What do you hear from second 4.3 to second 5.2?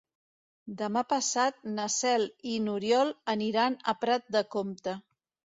de Comte.